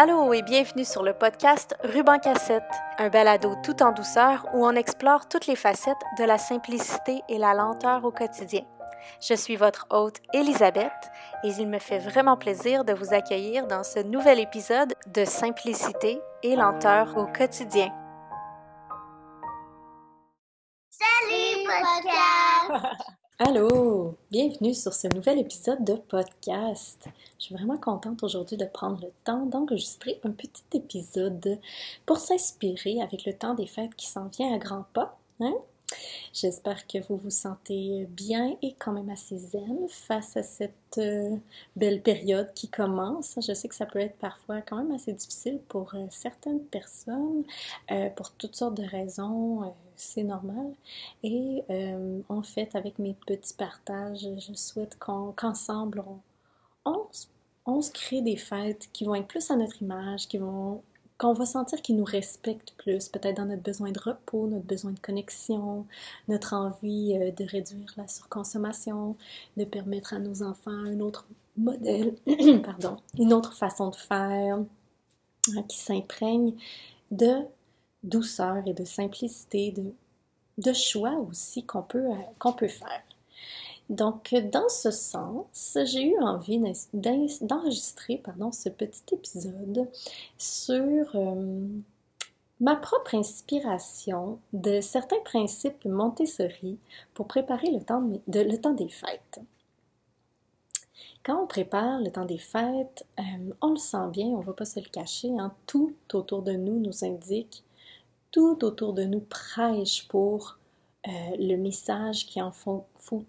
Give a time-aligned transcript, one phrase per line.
[0.00, 2.62] Allô et bienvenue sur le podcast Ruban Cassette,
[2.98, 7.36] un balado tout en douceur où on explore toutes les facettes de la simplicité et
[7.36, 8.60] la lenteur au quotidien.
[9.20, 10.92] Je suis votre hôte Elisabeth
[11.42, 16.20] et il me fait vraiment plaisir de vous accueillir dans ce nouvel épisode de Simplicité
[16.44, 17.92] et lenteur au quotidien.
[20.90, 22.94] Salut podcast!
[23.40, 27.08] Allô, bienvenue sur ce nouvel épisode de podcast.
[27.38, 31.60] Je suis vraiment contente aujourd'hui de prendre le temps d'enregistrer un petit épisode
[32.04, 35.16] pour s'inspirer avec le temps des fêtes qui s'en vient à grands pas.
[35.38, 35.54] Hein?
[36.32, 41.36] J'espère que vous vous sentez bien et quand même assez zen face à cette euh,
[41.76, 43.38] belle période qui commence.
[43.40, 47.44] Je sais que ça peut être parfois quand même assez difficile pour euh, certaines personnes,
[47.90, 50.72] euh, pour toutes sortes de raisons, c'est normal.
[51.22, 51.64] Et
[52.28, 56.04] en fait, avec mes petits partages, je souhaite qu'ensemble,
[56.84, 57.08] on,
[57.66, 60.82] on se crée des fêtes qui vont être plus à notre image, qui vont
[61.18, 64.92] qu'on va sentir qu'ils nous respectent plus, peut-être dans notre besoin de repos, notre besoin
[64.92, 65.84] de connexion,
[66.28, 69.16] notre envie euh, de réduire la surconsommation,
[69.56, 71.26] de permettre à nos enfants un autre
[71.56, 72.14] modèle,
[72.64, 74.58] pardon, une autre façon de faire,
[75.56, 76.54] hein, qui s'imprègne
[77.10, 77.42] de
[78.04, 79.92] douceur et de simplicité, de,
[80.58, 83.02] de choix aussi qu'on peut, euh, qu'on peut faire.
[83.88, 86.60] Donc, dans ce sens, j'ai eu envie
[87.40, 89.88] d'enregistrer pardon, ce petit épisode
[90.36, 91.66] sur euh,
[92.60, 96.78] ma propre inspiration de certains principes Montessori
[97.14, 98.02] pour préparer le temps,
[98.72, 99.40] des fêtes.
[101.24, 103.22] Quand on prépare le temps des fêtes, euh,
[103.62, 106.52] on le sent bien, on ne va pas se le cacher, hein, tout autour de
[106.52, 107.64] nous nous indique,
[108.32, 110.57] tout autour de nous prêche pour
[111.06, 112.84] euh, le message qui en faut,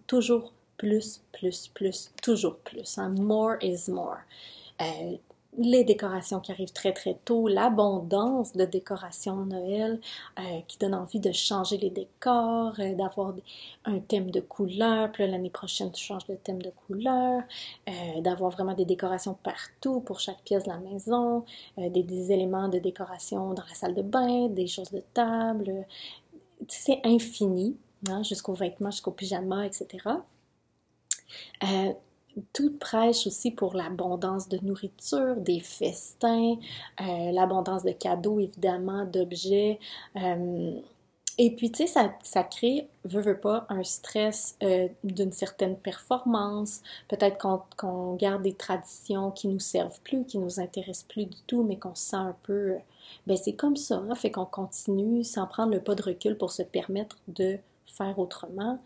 [0.07, 2.97] toujours plus, plus, plus, toujours plus.
[2.97, 3.09] Hein.
[3.09, 4.17] More is more.
[4.81, 5.17] Euh,
[5.57, 9.99] les décorations qui arrivent très très tôt, l'abondance de décorations de Noël
[10.39, 13.33] euh, qui donne envie de changer les décors, d'avoir
[13.85, 17.41] un thème de couleur, puis l'année prochaine tu changes le thème de couleur,
[18.19, 21.43] d'avoir vraiment des décorations partout pour chaque pièce de la maison,
[21.77, 25.85] des, éléments de décoration dans la salle de bain, des choses de table,
[26.67, 27.77] c'est infini,
[28.07, 29.87] hein, jusqu'aux vêtements, jusqu'au pyjama, etc.
[31.63, 31.93] Euh,
[32.53, 36.55] tout prêche aussi pour l'abondance de nourriture, des festins,
[37.01, 39.79] euh, l'abondance de cadeaux, évidemment, d'objets.
[40.15, 40.79] Euh,
[41.39, 44.57] et puis, tu sais, ça, ça, crée, veut, veut pas, un stress
[45.03, 46.81] d'une certaine performance.
[47.07, 47.37] Peut-être
[47.77, 51.77] qu'on garde des traditions qui nous servent plus, qui nous intéressent plus du tout, mais
[51.77, 52.77] qu'on se sent un peu
[53.27, 56.51] ben c'est comme ça, hein, fait qu'on continue sans prendre le pas de recul pour
[56.51, 58.79] se permettre de faire autrement.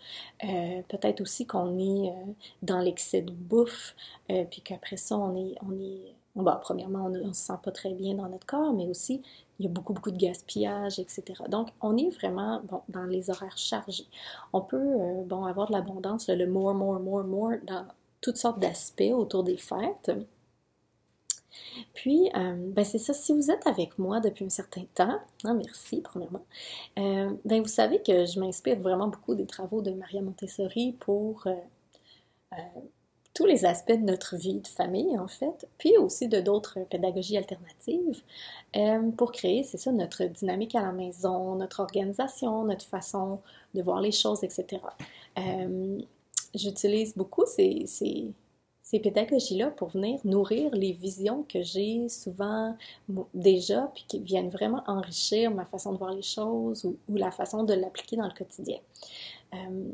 [0.43, 3.95] Euh, peut-être aussi qu'on est euh, dans l'excès de bouffe,
[4.31, 7.71] euh, puis qu'après ça, on est, on est bon, premièrement, on ne se sent pas
[7.71, 9.21] très bien dans notre corps, mais aussi,
[9.59, 11.23] il y a beaucoup, beaucoup de gaspillage, etc.
[11.49, 14.07] Donc, on est vraiment bon, dans les horaires chargés.
[14.51, 17.85] On peut bon, avoir de l'abondance, le more, more, more, more, dans
[18.21, 20.11] toutes sortes d'aspects autour des fêtes.
[21.93, 25.53] Puis, euh, ben c'est ça, si vous êtes avec moi depuis un certain temps, hein,
[25.53, 26.45] merci premièrement,
[26.99, 31.45] euh, ben vous savez que je m'inspire vraiment beaucoup des travaux de Maria Montessori pour
[31.47, 32.55] euh,
[33.33, 37.37] tous les aspects de notre vie de famille, en fait, puis aussi de d'autres pédagogies
[37.37, 38.21] alternatives
[39.17, 43.39] pour créer, c'est ça, notre dynamique à la maison, notre organisation, notre façon
[43.73, 44.81] de voir les choses, etc.
[46.53, 47.87] J'utilise beaucoup ces
[48.83, 52.75] ces pédagogies-là pour venir nourrir les visions que j'ai souvent
[53.33, 57.63] déjà, puis qui viennent vraiment enrichir ma façon de voir les choses ou, la façon
[57.63, 58.77] de l'appliquer dans le quotidien.
[59.53, 59.91] Euh,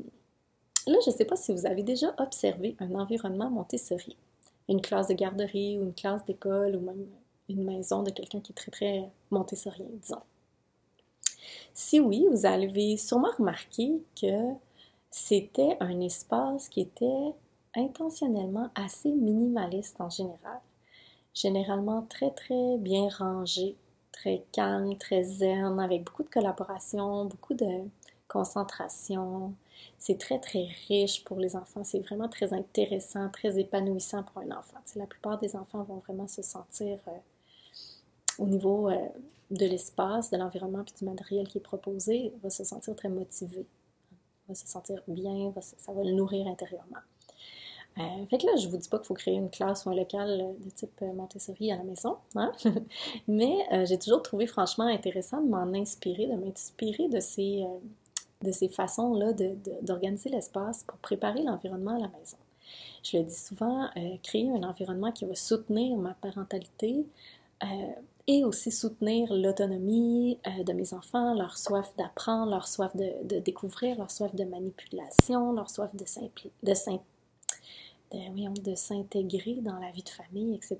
[0.89, 4.17] là, je ne sais pas si vous avez déjà observé un environnement Montessori,
[4.67, 7.05] une classe de garderie ou une classe d'école ou même
[7.49, 10.21] une maison de quelqu'un qui est très, très montessorien, disons.
[11.73, 14.53] Si oui, vous avez sûrement remarqué que
[15.09, 17.33] c'était un espace qui était
[17.75, 20.59] intentionnellement assez minimaliste en général.
[21.33, 23.75] Généralement très très bien rangé,
[24.11, 27.83] très calme, très zen, avec beaucoup de collaboration, beaucoup de
[28.29, 29.53] concentration.
[29.97, 34.51] C'est très très riche pour les enfants, c'est vraiment très intéressant, très épanouissant pour un
[34.51, 34.77] enfant.
[34.95, 37.11] la plupart des enfants vont vraiment se sentir euh,
[38.37, 38.95] au niveau euh,
[39.51, 43.65] de l'espace, de l'environnement et du matériel qui est proposé, va se sentir très motivé,
[44.47, 46.99] va se sentir bien, ça va le nourrir intérieurement.
[47.97, 50.55] Euh, fait là, je vous dis pas qu'il faut créer une classe ou un local
[50.63, 52.51] de type euh, Montessori à la maison, hein?
[53.27, 57.65] mais euh, j'ai toujours trouvé franchement intéressant de m'en inspirer, de m'inspirer de ces,
[58.41, 59.33] de ces façons-là
[59.81, 62.37] d'organiser l'espace pour préparer l'environnement à la maison.
[63.03, 63.89] Je le dis souvent,
[64.23, 67.05] créer un environnement qui va soutenir ma parentalité
[68.27, 74.11] et aussi soutenir l'autonomie de mes enfants, leur soif d'apprendre, leur soif de, découvrir, leur
[74.11, 76.05] soif de manipulation, leur soif de,
[76.63, 76.73] de,
[78.11, 80.77] de, de s'intégrer dans la vie de famille, etc.,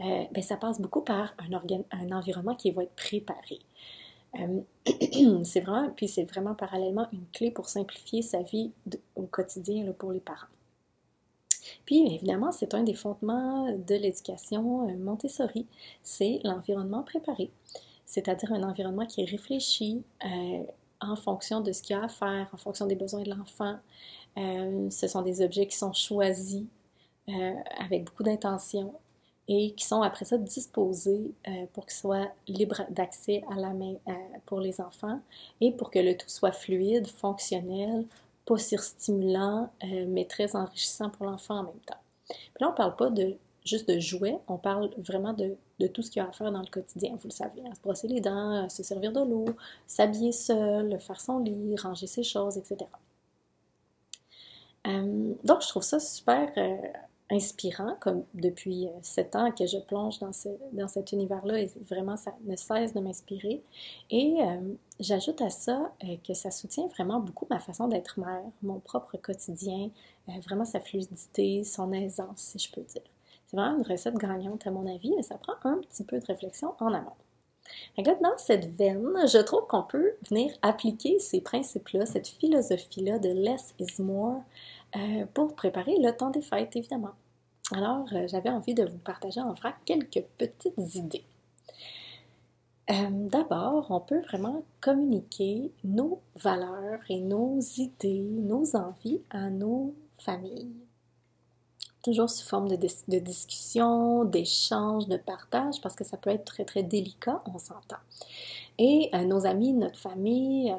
[0.00, 1.50] euh, ben, ça passe beaucoup par un,
[1.90, 3.58] un environnement qui va être préparé.
[4.38, 8.72] Euh, c'est vraiment, puis c'est vraiment parallèlement une clé pour simplifier sa vie
[9.16, 10.46] au quotidien pour les parents.
[11.84, 15.66] Puis évidemment, c'est un des fondements de l'éducation euh, Montessori,
[16.02, 17.50] c'est l'environnement préparé,
[18.06, 20.02] c'est-à-dire un environnement qui est réfléchi
[21.00, 23.78] en fonction de ce qu'il y a à faire, en fonction des besoins de l'enfant,
[24.36, 26.64] euh, ce sont des objets qui sont choisis
[27.28, 28.94] euh, avec beaucoup d'intention
[29.48, 33.94] et qui sont après ça disposés euh, pour qu'ils soient libres d'accès à la main
[34.46, 35.20] pour les enfants
[35.60, 38.04] et pour que le tout soit fluide, fonctionnel,
[38.44, 39.70] pas surstimulant,
[40.06, 42.00] mais très enrichissant pour l'enfant en même temps.
[42.28, 43.36] Puis là, on ne parle pas de
[43.68, 45.56] juste de jouets, on parle vraiment de,
[45.88, 47.80] tout ce qu'il y a à faire dans le quotidien, vous le savez, hein, se
[47.80, 49.46] brosser les dents, se servir de l'eau,
[49.86, 52.90] s'habiller seul, faire son lit, ranger ses choses, etc.
[54.86, 56.76] Euh, donc, je trouve ça super euh,
[57.30, 61.70] inspirant, comme depuis euh, sept ans que je plonge dans, ce, dans cet univers-là et
[61.88, 63.62] vraiment, ça ne cesse de m'inspirer.
[64.10, 64.36] Et
[64.98, 65.92] j'ajoute à ça
[66.26, 69.90] que ça soutient vraiment beaucoup ma façon d'être mère, mon propre quotidien,
[70.46, 73.02] vraiment sa fluidité, son aisance, si je peux dire.
[73.48, 76.24] C'est vraiment une recette gagnante à mon avis, mais ça prend un petit peu de
[76.26, 77.16] réflexion en amont.
[77.96, 83.30] là, dans cette veine, je trouve qu'on peut venir appliquer ces principes-là, cette philosophie-là de
[83.30, 84.42] less is more
[84.96, 87.14] euh, pour préparer le temps des fêtes, évidemment.
[87.72, 91.24] Alors, euh, j'avais envie de vous partager en vrac quelques petites idées.
[92.90, 99.94] Euh, d'abord, on peut vraiment communiquer nos valeurs et nos idées, nos envies à nos
[100.18, 100.72] familles.
[102.02, 106.64] Toujours sous forme de, de discussion, d'échange, de partage, parce que ça peut être très
[106.64, 107.98] très délicat, on s'entend.
[108.78, 110.72] Et nos amis, notre famille,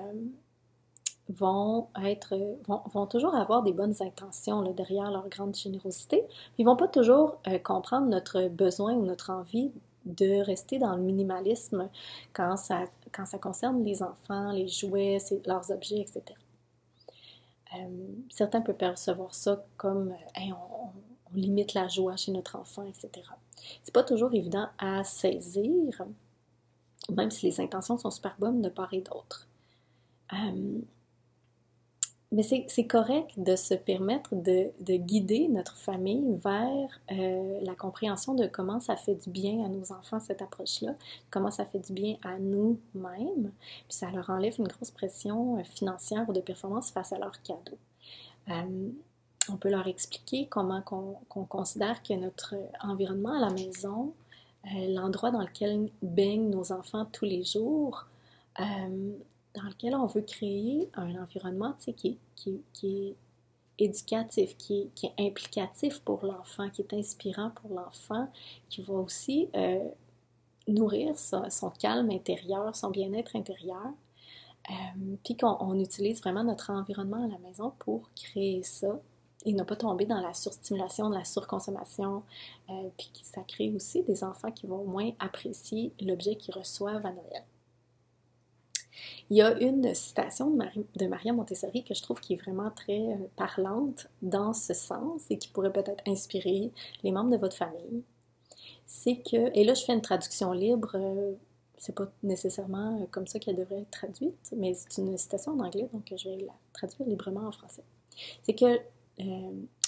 [1.30, 2.36] vont être
[2.68, 6.24] vont, toujours avoir des bonnes intentions derrière leur grande générosité.
[6.58, 9.72] Ils vont pas toujours euh, comprendre notre besoin ou notre envie
[10.06, 11.90] de rester dans le minimalisme
[12.34, 16.24] quand ça, quand ça concerne les enfants, les jouets, leurs objets, etc.
[17.76, 20.88] Euh, certains peuvent percevoir ça comme euh, on,
[21.32, 23.12] on, limite la joie chez notre enfant, etc.
[23.84, 26.04] C'est pas toujours évident à saisir,
[27.12, 29.48] même si les intentions sont super bonnes de part et d'autre.
[32.32, 38.46] Mais c'est correct de se permettre de, guider notre famille vers euh, la compréhension de
[38.46, 40.94] comment ça fait du bien à nos enfants, cette approche-là,
[41.32, 43.52] comment ça fait du bien à nous-mêmes,
[43.88, 47.42] puis ça leur enlève une grosse pression euh, financière ou de performance face à leurs
[47.42, 47.80] cadeaux.
[48.50, 48.90] Euh,
[49.52, 52.54] on peut leur expliquer comment qu'on considère que notre
[52.84, 54.14] environnement à la maison,
[54.66, 58.06] l'endroit dans lequel baignent nos enfants tous les jours,
[59.56, 62.20] dans lequel on veut créer un environnement qui,
[62.84, 63.16] est
[63.78, 68.28] éducatif, qui est, implicatif pour l'enfant, qui est inspirant pour l'enfant,
[68.70, 69.88] qui va aussi euh,
[70.68, 73.92] nourrir son, calme intérieur, son bien-être intérieur.
[74.70, 74.74] Euh,
[75.24, 79.00] puis qu'on utilise vraiment notre environnement à la maison pour créer ça
[79.46, 82.24] et ne pas tomber dans la surstimulation, la surconsommation,
[82.70, 87.12] euh, puis ça crée aussi des enfants qui vont moins apprécier l'objet qu'ils reçoivent à
[87.12, 87.44] Noël.
[89.30, 93.00] Il y a une citation de, Maria Montessori que je trouve qui est vraiment très
[93.00, 96.72] euh, parlante dans ce sens et qui pourrait peut-être inspirer
[97.04, 98.04] les membres de votre famille.
[98.86, 101.34] C'est que, et là je fais une traduction libre, euh,
[101.78, 105.60] c'est pas nécessairement euh, comme ça qu'elle devrait être traduite, mais c'est une citation en
[105.60, 107.84] anglais, donc je vais la traduire librement en français.
[108.44, 108.80] C'est que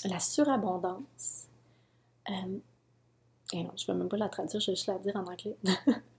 [0.05, 1.47] la surabondance,
[3.53, 5.25] et non, je ne vais même pas la traduire, je vais juste la dire en
[5.25, 5.55] anglais.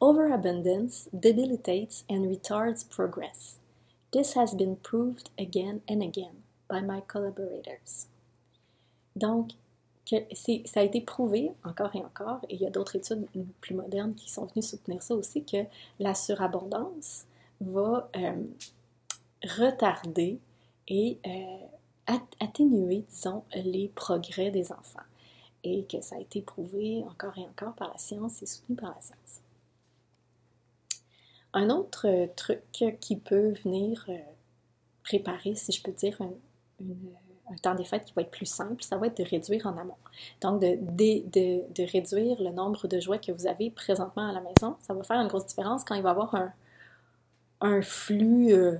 [0.00, 3.58] Overabundance debilitates and retards progress.
[4.12, 8.06] This has been proved again and again by my collaborators.
[9.16, 9.52] Donc,
[10.08, 13.26] que ça a été prouvé encore et encore, et il y a d'autres études
[13.60, 15.64] plus modernes qui sont venues soutenir ça aussi, que
[15.98, 17.26] la surabondance
[17.60, 18.42] va euh,
[19.58, 20.38] retarder
[20.86, 25.00] et euh, atténuer, disons, les progrès des enfants.
[25.64, 28.94] Et que ça a été prouvé encore et encore par la science et soutenu par
[28.94, 29.42] la science.
[31.52, 32.62] Un autre euh, truc
[33.00, 34.18] qui peut venir euh,
[35.02, 36.30] préparer, si je peux dire, un,
[37.62, 39.96] temps des fêtes qui va être plus simple, ça va être de réduire en amont.
[40.42, 44.76] Donc, de, réduire le nombre de jouets que vous avez présentement à la maison.
[44.80, 46.34] Ça va faire une grosse différence quand il va y avoir
[47.60, 48.76] un, flux euh,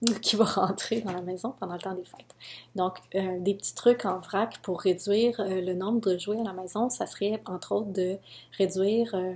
[0.22, 2.34] qui va rentrer dans la maison pendant le temps des fêtes.
[2.76, 6.44] Donc, euh, des petits trucs en vrac pour réduire euh, le nombre de jouets à
[6.44, 8.16] la maison, ça serait entre autres de
[8.56, 9.34] réduire, euh,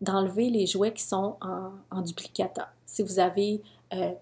[0.00, 1.36] d'enlever les jouets qui sont
[1.90, 2.70] en, duplicata.
[2.86, 3.60] Si vous avez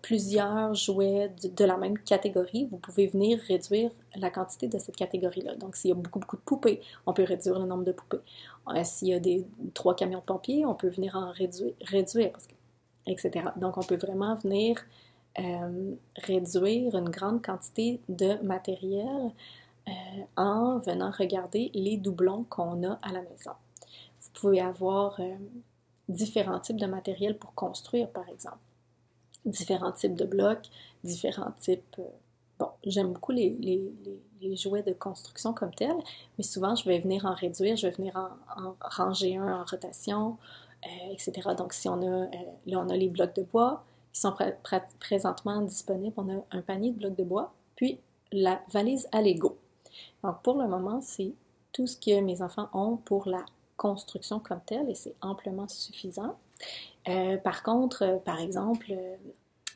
[0.00, 5.56] plusieurs jouets de, la même catégorie, vous pouvez venir réduire la quantité de cette catégorie-là.
[5.56, 8.22] Donc, s'il y a beaucoup, beaucoup de poupées, on peut réduire le nombre de poupées.
[8.84, 12.32] s'il y a trois camions de pompiers, on peut venir en réduire,
[13.06, 13.30] etc.
[13.56, 14.78] Donc, on peut vraiment venir
[15.38, 19.32] euh, réduire une grande quantité de matériel
[19.86, 19.92] euh,
[20.36, 23.50] en venant regarder les doublons qu'on a à la maison.
[24.36, 25.34] Vous pouvez avoir euh,
[26.08, 28.58] différents types de matériel pour construire, par exemple.
[29.46, 30.68] Différents types de blocs,
[31.02, 31.96] différents types...
[32.58, 33.90] bon, j'aime beaucoup les,
[34.56, 35.96] jouets de construction comme tels,
[36.36, 38.14] mais souvent je vais venir en réduire, je vais venir
[38.56, 40.36] en, ranger un en rotation,
[41.10, 41.32] etc.
[41.56, 42.26] Donc si on a,
[42.66, 44.34] là on a les blocs de bois, qui sont
[45.00, 46.14] présentement disponibles.
[46.16, 48.00] On a un panier de blocs de bois, puis
[48.32, 49.58] la valise à Lego.
[50.22, 51.32] Donc pour le moment, c'est
[51.72, 53.44] tout ce que mes enfants ont pour la
[53.76, 56.36] construction comme telle et c'est amplement suffisant.
[57.08, 59.16] Euh, par contre, euh, par exemple, euh,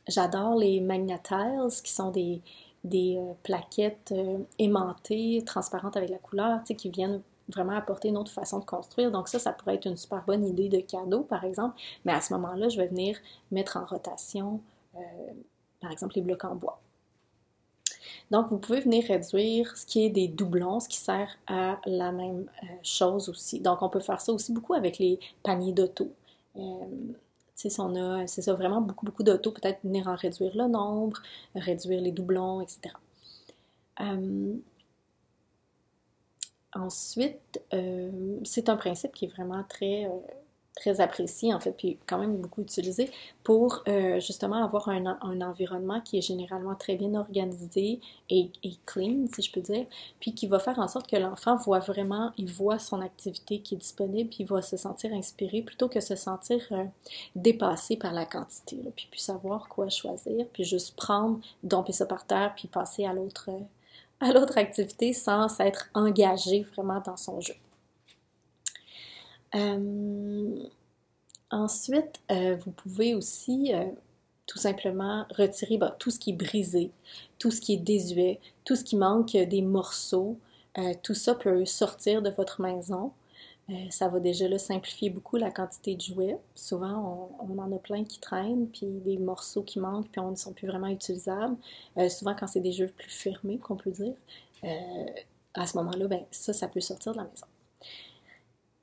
[0.09, 2.43] j'adore les magnetiles qui sont des,
[2.85, 4.15] des plaquettes
[4.59, 9.11] aimantées, transparentes avec la couleur, qui viennent vraiment apporter une autre façon de construire.
[9.11, 11.77] Donc ça, ça pourrait être une super bonne idée de cadeau, par exemple.
[12.05, 13.19] Mais à ce moment-là, je vais venir
[13.51, 14.61] mettre en rotation,
[15.81, 16.81] par exemple, les blocs en bois.
[18.31, 22.13] Donc, vous pouvez venir réduire ce qui est des doublons, ce qui sert à la
[22.13, 23.61] même euh, chose aussi.
[23.61, 26.13] Donc, on peut faire ça aussi beaucoup avec les paniers d'auto.
[26.57, 26.61] Euh,
[27.55, 31.21] si on a, c'est ça, vraiment beaucoup, beaucoup d'auto, peut-être venir en réduire le nombre,
[31.55, 32.95] réduire les doublons, etc.
[36.73, 40.09] Ensuite, euh, c'est un principe qui est vraiment très,
[40.77, 43.11] très apprécié, en fait, puis quand même beaucoup utilisé
[43.45, 45.07] pour euh, justement avoir un,
[45.41, 48.01] environnement qui est généralement très bien organisé
[48.31, 48.51] et,
[48.87, 49.87] clean, si je peux dire,
[50.21, 53.75] puis qui va faire en sorte que l'enfant voit vraiment, il voit son activité qui
[53.75, 56.61] est disponible, puis il va se sentir inspiré plutôt que se sentir
[57.35, 62.07] dépassé par la quantité, là, puis puis savoir quoi choisir, puis juste prendre, domper ça
[62.07, 63.51] par terre, puis passer à l'autre
[64.21, 67.55] à l'autre activité sans s'être engagé vraiment dans son jeu.
[69.55, 70.65] Euh,
[71.51, 73.85] ensuite, euh, vous pouvez aussi euh,
[74.47, 76.91] tout simplement retirer bah, tout ce qui est brisé,
[77.39, 80.39] tout ce qui est désuet, tout ce qui manque des morceaux.
[81.03, 83.13] tout ça peut sortir de votre maison.
[83.91, 86.39] Ça va déjà simplifier beaucoup la quantité de jouets.
[86.57, 90.37] Souvent, on, en a plein qui traînent, puis des morceaux qui manquent, puis on ne
[90.37, 91.57] sont plus vraiment utilisables.
[92.09, 94.15] Souvent, quand c'est des jeux plus fermés, qu'on peut dire,
[95.55, 97.47] à ce moment-là, ben, ça, ça peut sortir de la maison.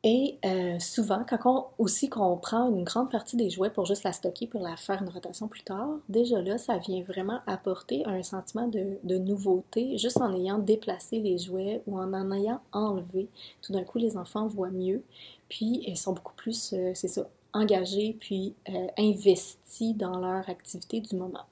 [0.03, 4.03] Et euh, souvent, quand on, aussi qu'on prend une grande partie des jouets pour juste
[4.03, 8.05] la stocker, pour la faire une rotation plus tard, déjà là, ça vient vraiment apporter
[8.05, 13.27] un sentiment de, nouveauté, juste en ayant déplacé les jouets ou en en ayant enlevé.
[13.61, 15.01] Tout d'un coup, les enfants voient mieux,
[15.49, 21.01] puis ils sont beaucoup plus, euh, c'est ça, engagés, puis euh, investis dans leur activité
[21.01, 21.45] du moment.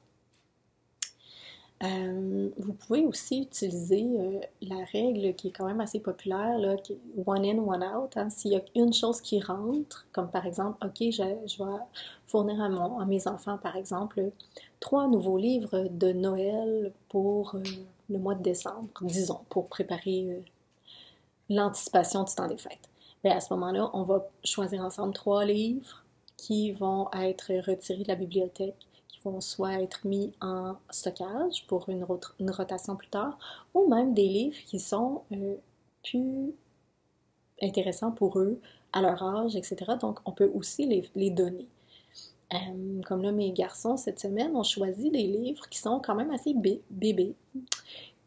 [1.83, 6.77] Euh, vous pouvez aussi utiliser euh, la règle qui est quand même assez populaire, là,
[6.77, 8.15] qui est one in, one out.
[8.15, 8.29] Hein.
[8.29, 11.21] S'il y a une chose qui rentre, comme par exemple, OK, je,
[11.63, 11.79] vais
[12.27, 14.31] fournir à, mes enfants, par exemple,
[14.79, 17.63] trois nouveaux livres de Noël pour euh,
[18.09, 20.43] le mois de décembre, disons, pour préparer
[21.49, 22.89] l'anticipation du temps des fêtes.
[23.23, 26.03] Bien, à ce moment-là, on va choisir ensemble trois livres
[26.37, 28.87] qui vont être retirés de la bibliothèque
[29.39, 32.05] soit être mis en stockage pour une,
[32.51, 33.37] rotation plus tard,
[33.73, 35.55] ou même des livres qui sont euh,
[36.03, 36.53] plus
[37.61, 38.59] intéressants pour eux
[38.93, 39.77] à leur âge, etc.
[39.99, 41.67] Donc, on peut aussi les, donner.
[42.53, 46.31] Euh, comme là, mes garçons, cette semaine, ont choisi des livres qui sont quand même
[46.31, 46.53] assez
[46.89, 47.35] bébés.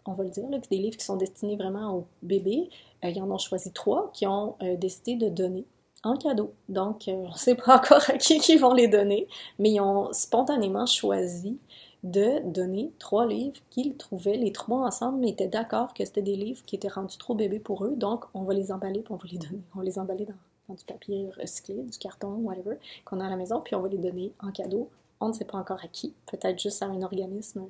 [0.05, 2.71] On va le dire, des livres qui sont destinés vraiment aux bébés.
[3.05, 5.65] Euh, ils en ont choisi trois qui ont décidé de donner
[6.05, 6.53] en cadeau.
[6.69, 9.29] Donc, euh, on ne sait pas encore à qui ils vont les donner,
[9.59, 11.59] mais ils ont spontanément choisi
[12.05, 16.63] de donner trois livres qu'ils trouvaient, les trois ensemble, étaient d'accord que c'était des livres
[16.65, 19.29] qui étaient rendus trop bébés pour eux, donc on va les emballer, puis on va
[19.31, 19.61] les donner.
[19.75, 23.37] On va les emballer dans, du papier recyclé, du carton, whatever, qu'on a à la
[23.37, 24.89] maison, puis on va les donner en cadeau.
[25.21, 27.67] On ne sait pas encore à qui, peut-être juste à un organisme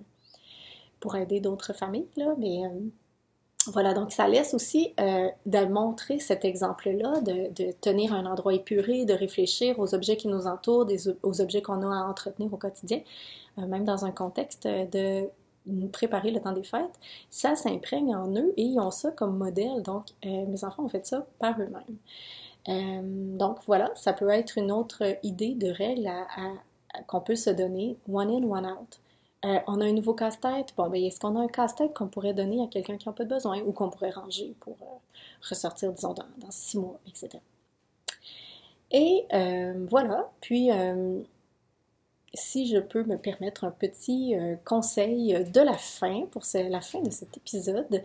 [1.01, 2.67] pour aider d'autres familles, là, mais...
[2.67, 2.91] Euh,
[3.73, 9.05] voilà, donc ça laisse aussi euh, de montrer cet exemple-là, de, tenir un endroit épuré,
[9.05, 10.87] de réfléchir aux objets qui nous entourent,
[11.23, 13.01] aux objets qu'on a à entretenir au quotidien,
[13.59, 15.29] euh, même dans un contexte de
[15.93, 16.99] préparer le temps des fêtes.
[17.31, 19.83] Ça s'imprègne en eux et ils ont ça comme modèle.
[19.83, 23.39] Donc, euh, mes enfants ont fait ça par eux-mêmes.
[23.39, 26.11] donc voilà, ça peut être une autre idée de règle
[27.07, 29.01] qu'on peut se donner, one in, one out.
[29.45, 30.75] Euh, on a un nouveau casse-tête.
[30.77, 33.25] Bon, ben, est-ce qu'on a un casse-tête qu'on pourrait donner à quelqu'un qui n'a pas
[33.25, 37.39] de besoin ou qu'on pourrait ranger pour euh, ressortir, disons, dans, six mois, etc.
[38.91, 40.31] Et euh, voilà.
[40.41, 40.71] Puis,
[42.35, 47.11] si je peux me permettre un petit conseil de la fin, pour la fin de
[47.11, 48.03] cet épisode,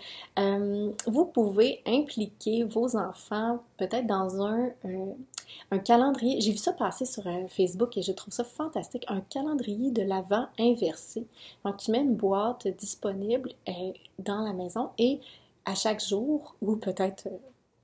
[1.07, 4.69] vous pouvez impliquer vos enfants peut-être dans un
[5.71, 6.41] un calendrier.
[6.41, 9.05] J'ai vu ça passer sur euh, Facebook et je trouve ça fantastique.
[9.07, 11.25] Un calendrier de l'avant inversé.
[11.65, 15.19] Donc, tu mets une boîte disponible euh, dans la maison et
[15.65, 17.37] à chaque jour, ou peut-être euh,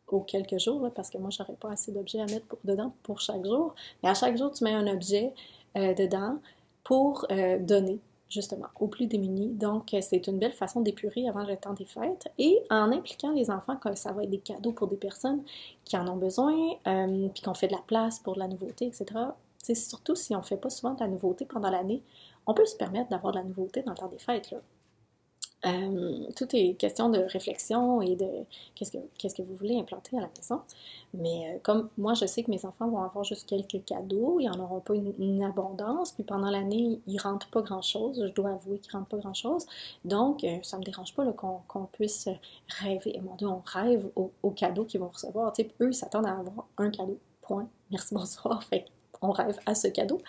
[0.08, 3.46] aux quelques jours, parce que moi, j'aurais pas assez d'objets à mettre dedans pour chaque
[3.46, 5.34] jour, mais à chaque jour, tu mets un objet
[5.76, 6.40] dedans
[6.84, 7.28] pour
[7.60, 8.00] donner
[8.30, 9.50] justement, aux plus démunis.
[9.50, 12.28] Donc, euh, c'est une belle façon d'épurer avant le temps des fêtes.
[12.38, 15.44] Et en impliquant les enfants, que ça va être des cadeaux pour des personnes
[15.84, 16.56] qui en ont besoin,
[16.88, 19.06] euh, puis qu'on fait de la place pour de la nouveauté, etc.
[19.58, 22.02] C'est surtout si on ne fait pas souvent de la nouveauté pendant l'année,
[22.46, 24.52] on peut se permettre d'avoir de la nouveauté dans le temps des fêtes.
[24.52, 24.60] Là.
[25.66, 28.30] Euh, tout est question de réflexion et de
[28.76, 30.62] qu'est-ce que, qu'est-ce que vous voulez implanter à la maison.
[31.14, 34.48] Mais euh, comme moi, je sais que mes enfants vont avoir juste quelques cadeaux, ils
[34.48, 38.24] n'en auront pas une, abondance, puis pendant l'année, ils ne rentrent pas grand-chose.
[38.26, 39.66] Je dois avouer qu'ils ne rentrent pas grand-chose.
[40.06, 42.30] Donc, euh, ça ne me dérange pas qu'on, puisse
[42.80, 43.20] rêver.
[43.24, 45.52] Mon Dieu, on rêve aux, cadeaux qu'ils vont recevoir.
[45.54, 47.18] Tu eux, ils s'attendent à avoir un cadeau.
[47.42, 47.68] Point.
[47.90, 48.64] Merci, bonsoir.
[49.22, 50.20] On rêve à ce cadeau.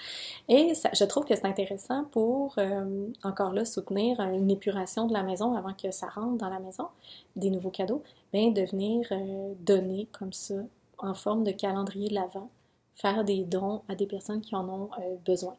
[0.48, 5.22] Et je trouve que c'est intéressant pour, euh, encore là, soutenir une épuration de la
[5.22, 6.88] maison avant que ça rentre dans la maison,
[7.36, 10.54] des nouveaux cadeaux, bien de venir euh, donner comme ça,
[10.98, 12.50] en forme de calendrier de l'Avent,
[12.94, 15.56] faire des dons à des personnes qui en ont euh, besoin.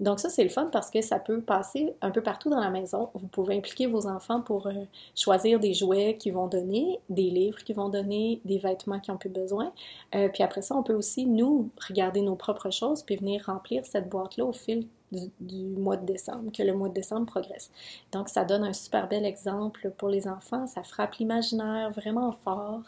[0.00, 2.70] Donc ça, c'est le fun parce que ça peut passer un peu partout dans la
[2.70, 3.08] maison.
[3.14, 4.72] Vous pouvez impliquer vos enfants pour euh,
[5.14, 9.16] choisir des jouets qu'ils vont donner, des livres qu'ils vont donner, des vêtements qui ont
[9.16, 9.72] plus besoin.
[10.14, 13.86] Euh, puis après ça, on peut aussi, nous, regarder nos propres choses puis venir remplir
[13.86, 17.70] cette boîte-là au fil du, mois de décembre, que le mois de décembre progresse.
[18.12, 22.82] Donc, ça donne un super bel exemple pour les enfants, ça frappe l'imaginaire vraiment fort.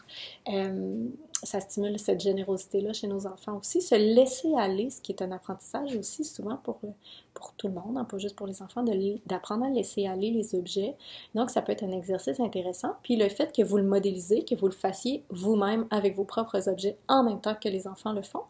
[0.52, 1.06] Euh,
[1.44, 3.80] ça stimule cette générosité-là chez nos enfants aussi.
[3.80, 6.80] Se laisser aller, ce qui est un apprentissage aussi souvent pour,
[7.32, 8.84] pour tout le monde, hein, pas juste pour les enfants,
[9.26, 10.96] d'apprendre à laisser aller les objets.
[11.34, 12.94] Donc, ça peut être un exercice intéressant.
[13.02, 16.68] Puis le fait que vous le modélisez, que vous le fassiez vous-même avec vos propres
[16.68, 18.42] objets en même temps que les enfants le font,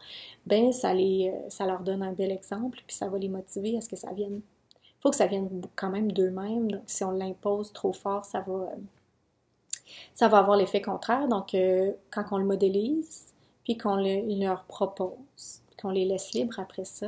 [0.47, 3.77] ben ça, les, euh, ça leur donne un bel exemple, puis ça va les motiver
[3.77, 4.41] à ce que ça vienne.
[4.83, 6.71] Il faut que ça vienne quand même d'eux-mêmes.
[6.71, 8.73] Donc, si on l'impose trop fort, ça va...
[10.15, 11.29] Ça va avoir l'effet contraire.
[11.29, 13.27] Donc, euh, quand on le modélise,
[13.65, 17.07] puis qu'on le, leur propose, qu'on les laisse libres après ça,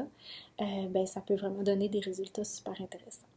[0.61, 3.30] euh, ben, ça peut vraiment donner des résultats super intéressants.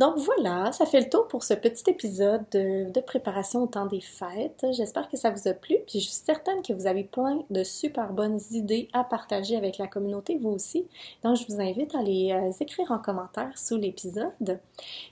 [0.00, 4.00] Donc voilà, ça fait le tour pour ce petit épisode de, préparation au temps des
[4.00, 4.66] fêtes.
[4.72, 7.62] J'espère que ça vous a plu, puis je suis certaine que vous avez plein de
[7.62, 10.88] super bonnes idées à partager avec la communauté, vous aussi.
[11.22, 14.58] Donc je vous invite à les euh, écrire en commentaire sous l'épisode.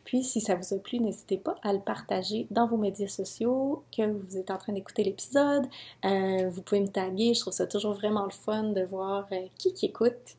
[0.04, 3.84] Puis si ça vous a plu, n'hésitez pas à le partager dans vos médias sociaux,
[3.96, 5.66] que vous êtes en train d'écouter l'épisode.
[6.04, 9.46] Euh, vous pouvez me taguer, je trouve ça toujours vraiment le fun de voir euh,
[9.58, 10.36] qui qui écoute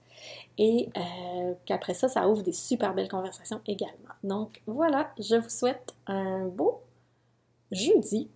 [0.57, 4.13] et euh, qu'après ça, ça ouvre des super belles conversations également.
[4.23, 6.81] Donc voilà, je vous souhaite un beau
[7.71, 8.29] jeudi,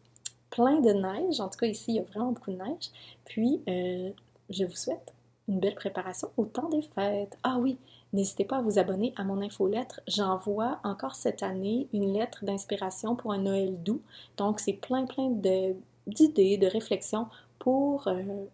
[0.50, 1.40] plein de neige.
[1.40, 2.90] En tout cas, ici, il y a vraiment beaucoup de neige.
[3.26, 4.10] Puis, euh,
[4.50, 5.14] je vous souhaite
[5.48, 7.38] une belle préparation au temps des fêtes.
[7.44, 7.78] Ah oui,
[8.14, 10.02] n'hésitez pas à vous abonner à mon infolettre.
[10.08, 14.02] J'envoie encore cette année une lettre d'inspiration pour un Noël doux.
[14.38, 17.28] Donc, c'est plein, plein d'idées, de, réflexions
[17.60, 18.46] pour euh,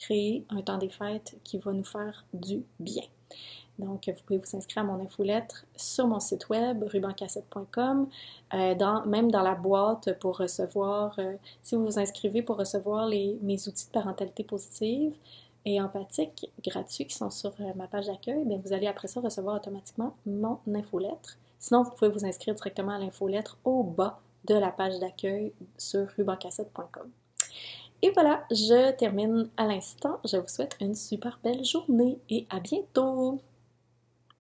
[0.00, 3.04] créer un temps des fêtes qui va nous faire du bien.
[3.78, 8.08] Donc, vous pouvez vous inscrire à mon infolettre sur mon site web, rubancassette.com,
[8.54, 8.74] euh,
[9.06, 13.86] même dans la boîte pour recevoir, euh, si vous vous inscrivez pour recevoir mes outils
[13.86, 15.14] de parentalité positive
[15.64, 19.56] et empathique gratuits qui sont sur euh, ma page d'accueil, vous allez après ça recevoir
[19.56, 21.38] automatiquement mon infolettre.
[21.58, 26.06] Sinon, vous pouvez vous inscrire directement à l'infolettre au bas de la page d'accueil sur
[26.16, 27.10] rubancassette.com.
[28.02, 30.20] Et voilà, je termine à l'instant.
[30.24, 33.40] Je vous souhaite une super belle journée et à bientôt!